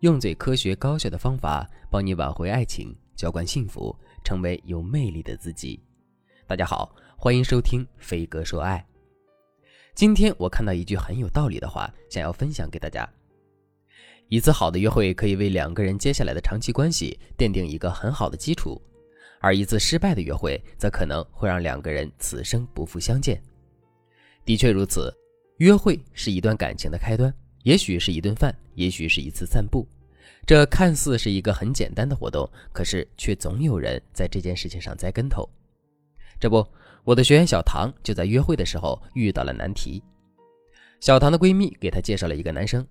[0.00, 3.94] 用最科学高效的方法帮你挽回爱情，浇灌幸福，
[4.24, 5.78] 成为有魅力的自己。
[6.46, 8.82] 大家好，欢迎收听飞哥说爱。
[9.94, 13.06] 今天我看到一句很有道理的话，想要分享给大家。
[14.28, 18.80] 一次好的约会可以为两个人接下来的长期关系奠定一个很好的基础，
[19.38, 23.38] 而一次失败的约会则可能会让两个人此生不复相见。
[24.46, 25.14] 的确如此，
[25.58, 27.30] 约会是一段感情的开端。
[27.64, 29.86] 也许是一顿饭，也许是一次散步，
[30.46, 35.48] 这看似是一个很简单的活动，可是却总有人在这件事情上栽跟头。
[36.40, 36.66] 这不，
[37.04, 40.02] 我的学员小唐就在约会的时候遇到了难题。
[41.00, 42.86] 小唐的闺蜜给她介绍了一个男生，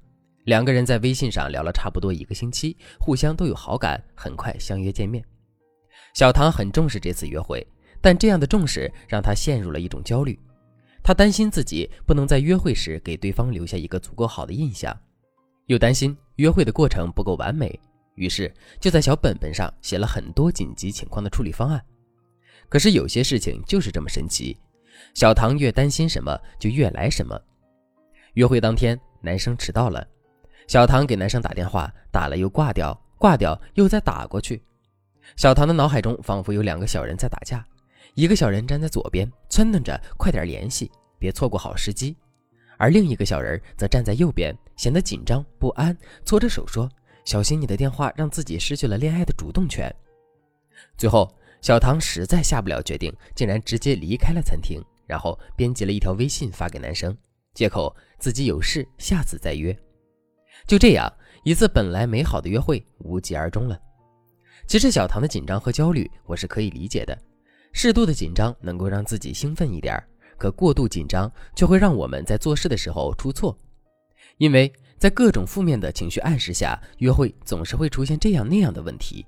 [0.45, 5.23] 两个人在微信上聊了差不多一个星期，互相都有好感，很快相约见面。
[6.13, 7.65] 小唐很重视这次约会，
[8.01, 10.39] 但这样的重视让她陷入了一种焦虑。
[11.01, 14.95] 他担心自己不能在约会时给对方留下一个足够好的印象，
[15.69, 17.79] 又担心约会的过程不够完美，
[18.15, 21.79] 于是就在小本本上写了很多紧急情况的处理方案。
[22.67, 24.57] 可是有些事情就是这么神奇，
[25.13, 27.39] 小唐越担心什么就越来什么。
[28.33, 30.03] 约会当天，男生迟到了，
[30.67, 34.63] 小唐给男生打电话，打了又挂掉，挂掉又再打过去，
[35.35, 37.63] 小唐的脑海中仿佛有两个小人在打架。
[38.15, 42.15] 一个小人站在左边，撺掇着快点联系，别错过好时机；
[42.79, 46.89] 而另一个小人则站在右边，显得紧张不安，搓着手说
[47.25, 49.93] ：“小心你的电话让自己失去了恋爱的主动权。”
[50.97, 51.29] 最后，
[51.61, 57.15] 小唐实在下不了决定，竟然直接离开了餐厅，然后编辑了一条微信发给男生，
[57.53, 59.77] 借口自己有事，下次再约。
[60.65, 61.11] 就这样，
[61.43, 63.77] 一次本来美好的约会无疾而终了。
[64.67, 67.17] 其实，小唐的紧张和焦虑，我是可以理解的。
[67.73, 70.01] 适度的紧张能够让自己兴奋一点，
[70.39, 73.55] 可过度紧张却会让我们在做事的时候出错。
[74.37, 79.25] 因为在各种负面的情绪暗示下，约会总是会出现这样那样的问题，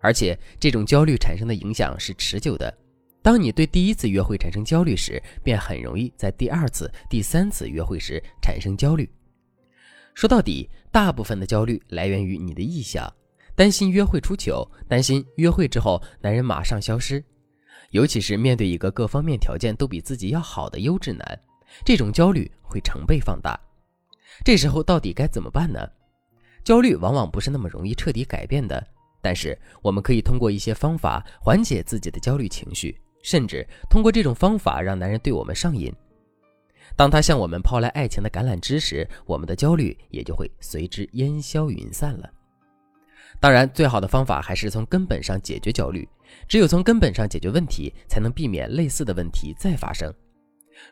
[0.00, 2.76] 而且这种焦虑产生的影响是持久的。
[3.22, 9.08] 当你对第一次约会产生焦虑时，便很容易在第二次、第三次约会时产生焦虑。
[10.12, 13.10] 说到底，大部分的焦虑来源于你的臆想，
[13.54, 17.24] 担心约会出糗，担心约会之后男人马上消失。
[17.92, 21.40] 尤其是面对一个各方面条件都比自己要好的优质男，
[21.84, 23.58] 这种焦虑会成倍放大。
[24.44, 25.78] 这时候到底该怎么办呢？
[26.64, 28.82] 焦虑往往不是那么容易彻底改变的，
[29.20, 35.92] 但是我们可以通过一些方法缓解自己的焦虑情绪，甚至通过这种方法让男人对我们上瘾。
[36.96, 42.30] 当他向我们抛来爱情的橄榄枝时，我们的焦虑也就会随之烟消云散了。
[43.40, 46.08] 当然，最好的方法还是从根本上解决焦虑。
[46.48, 50.12] 只有从根本上解决问题，才能避免类似的问题再发生。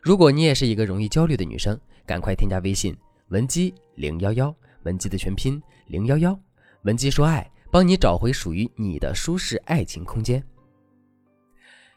[0.01, 2.95] 如果你也是一个容易焦虑的女生，赶快添加微信
[3.29, 4.53] 文姬零幺幺，
[4.83, 6.37] 文姬的全拼零幺幺，
[6.83, 10.43] 文姬说爱，帮你找回属于你的舒适爱情空间。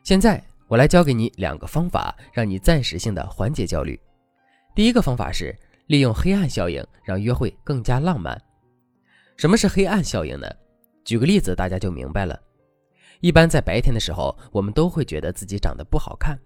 [0.03, 3.99] 现在我来教给你两个方法，让你暂时性的缓解焦虑。
[4.75, 5.57] 第一个方法是
[5.87, 8.41] 利用黑暗效应，让约会更加浪漫。
[9.37, 10.49] 什么是黑暗效应呢？
[11.05, 12.41] 举个例子，大家就明白了。
[13.25, 16.39] 一般在白天的时候，我们都会觉得自己长得不好看，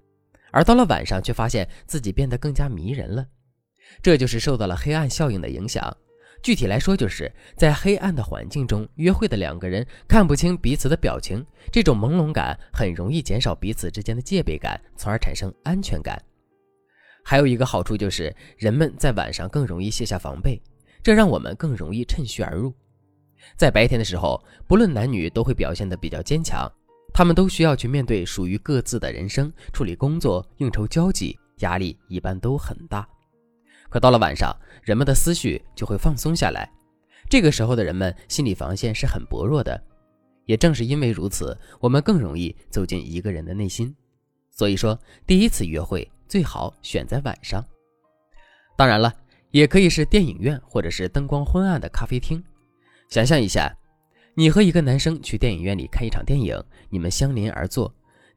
[0.52, 3.26] 而到了晚上，却发现自己变得更加迷人了。
[4.00, 5.92] 这就是受到了黑暗效应的影响。
[6.40, 16.16] 具体来说，就是在黑暗的环境中约会的两个人看不清彼此的表情，这种朦胧感很容易减少彼此之间的戒备感，从而产生安全感。
[17.24, 20.62] 还有一个好处就是，人们在晚上更容易卸下防备。
[21.02, 22.72] 这让我们更容易趁虚而入。
[23.56, 26.70] 在白天的时候，不论男女都会表现得比较坚强，
[27.12, 33.08] 他们都需要去面对属于各自的人生，处理工作、应酬、交际，压力一般都很大。
[33.88, 36.70] 可到了晚上，人们的思绪就会放松下来，
[37.28, 39.80] 这个时候的人们心理防线是很薄弱的。
[40.44, 43.94] 也正是因为如此，我们更容易走进一个人的内心。
[44.50, 47.64] 所以说，第一次约会最好选在晚上。
[48.76, 49.12] 当然了。
[49.50, 52.44] 也可以是电影院，或者是灯光昏暗的咖啡厅。
[53.08, 53.74] 想象一下，
[54.34, 57.90] 你和一个男生去电影院里看一场电影，你们相邻而坐，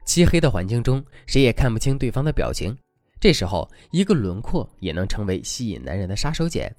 [0.05, 2.75] 漆黑的环境中，谁也看不清对方的表情。
[3.19, 6.71] 这时候，一个轮廓也能成为吸引男人的杀手锏。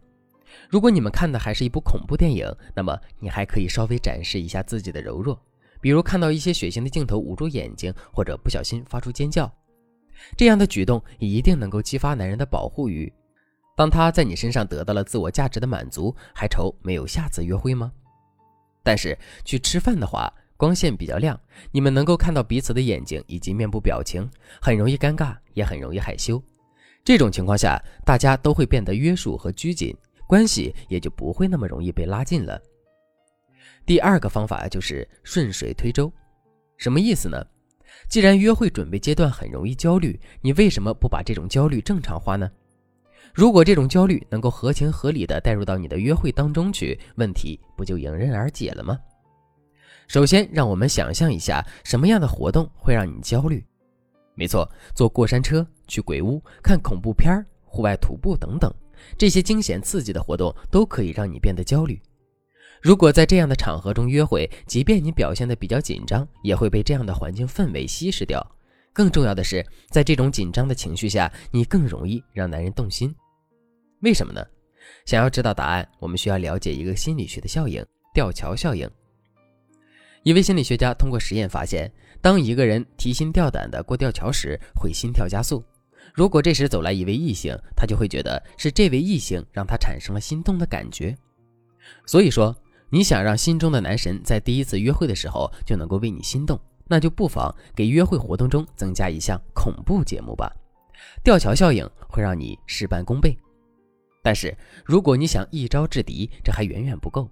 [0.71, 5.39] 如果你们看的还是一部恐怖电影，那么你还可以稍微展示一下自己的柔弱，
[5.83, 9.53] 比如看到一些血腥的镜头，捂住眼睛，或者不小心发出尖叫。
[10.35, 13.13] 这样的举动一定能够激发男人的保护欲。
[13.75, 17.91] 当他在你身上得到了自我价值的满足，还愁没有下次约会吗？
[18.83, 21.39] 但是去吃饭的话，光线比较亮，
[21.71, 24.29] 你们能够看到彼此的眼睛以及面部表情，
[24.61, 26.43] 很容易尴尬，也很容易害羞。
[27.05, 29.97] 这种情况下，大家都会变得约束和拘谨，
[30.27, 32.61] 关系也就不会那么容易被拉近了。
[33.85, 36.13] 第二个方法就是顺水推舟，
[36.77, 37.45] 什么意思呢？
[38.09, 42.51] 既然约会准备阶段很容易焦虑，你为什么不把这种焦虑正常化呢？
[43.35, 48.99] 如果这种焦虑能够合情合理的带入到你的约会当中去，问题不就迎刃而解了吗？
[50.07, 53.65] 首先，让我们想象一下，什么样的活动会让你焦虑？
[54.35, 58.71] 没错，坐过山车、去鬼屋、看恐怖片、户外徒步等等，
[59.17, 62.01] 这些惊险刺激的活动都可以让你变得焦虑。
[62.83, 68.45] 如果在这样的场合中约会，即便你表现得比较紧张，也会被这样的环境氛围稀释掉。
[68.93, 73.15] 更重要的是，在这种紧张的情绪下，你更容易让男人动心。
[74.03, 74.45] 为什么呢？
[75.05, 77.85] 想要知道答案，我们需要了解一个心理学的效应——
[78.15, 78.89] 吊桥效应。
[80.23, 81.91] 一位心理学家通过实验发现，
[82.21, 85.65] 当一个人提心吊胆地过吊桥时，会心跳加速。
[86.15, 91.17] 如果这时走来一位异性，他就会觉得是这位异性让他产生了心动的感觉。
[92.07, 92.55] 所以说。
[92.95, 100.53] 你想让心中的男神在第一次约会的时候就能够为你心动，那就不妨给约会活动中增加一项恐怖节目吧。
[101.25, 103.35] 吊桥效应会让你事半功倍。
[104.23, 107.29] 但是如果你想一招制敌，这还远远不够，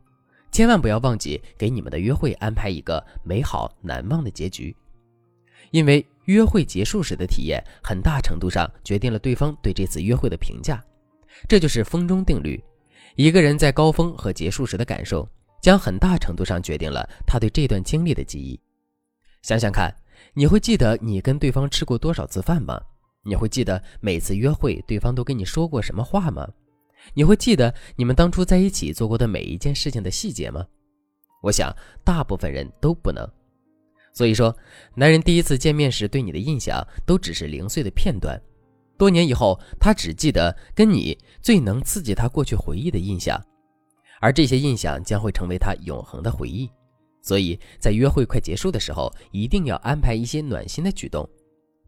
[0.51, 4.75] 千万不要忘记给你们的约会安排一个美好难忘的结局。
[5.71, 10.83] 因为约会结束时的体验，很大程度上决定了对方对这次约会的评价。
[11.49, 12.63] 这就是风中定律：
[13.15, 15.29] 一个人在高峰和结束时的感受。
[15.63, 18.59] 将很大程度上决定了他对这段经历的记忆。
[19.43, 19.95] 想想看，
[20.33, 22.81] 你会记得你跟对方吃过多少次饭吗？
[23.23, 26.49] 你会记得每次约会对方都跟你说过什么话吗？
[27.15, 30.67] 你会记得你们当初在一起做过的每一件事情的细节吗？
[31.43, 31.75] 我想
[32.05, 33.27] 大部分人都不能。
[34.13, 34.55] 所以说，
[34.95, 38.41] 男人第一次见面时对你的印象都只是零碎的片段，
[38.99, 43.41] 多年以后他只记得跟你最能刺激他过去回忆的印象。
[44.21, 46.71] 而这些印象将会成为他永恒的回忆，
[47.23, 51.27] 所以在约会快结束的时候，一定要安排一些暖心的举动，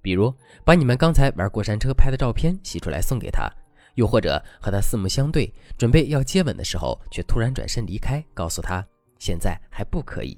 [0.01, 0.33] 比如
[0.65, 3.51] 把你们刚才玩过山车拍的照片洗出来送给他，
[3.95, 8.87] 又或者和他四目相对，准备要接吻的时候，却突然转身离开，告诉他
[9.19, 10.37] 现在还不可以。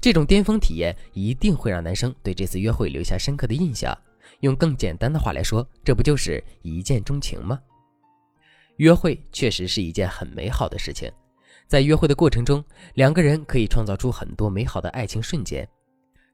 [0.00, 3.96] 这种巅峰体验一定会让男生对这次约会留下深刻的印象。
[4.40, 7.60] 用更简单的话来说，这不就是一见钟情吗？
[8.78, 11.10] 约会确实是一件很美好的事情，
[11.68, 12.64] 在约会的过程中，
[12.94, 15.68] 两个人可以创造出很多美好的爱情瞬间。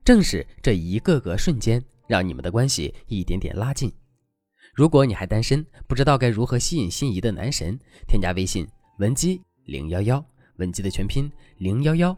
[0.04, 3.92] 正是这一个个瞬间，让你们的关系一点点拉近。
[4.78, 7.76] 如果你还单身，不知道该如何吸引心仪的男神，
[8.06, 8.64] 添加微信
[8.98, 10.24] 文姬零幺幺，
[10.58, 12.16] 文姬的全拼零幺幺，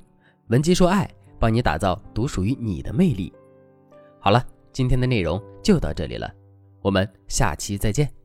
[0.49, 3.33] 文姬说爱，帮你打造独属于你的魅力。
[4.19, 6.31] 好了，今天的内容就到这里了，
[6.83, 8.20] 我们下期再见。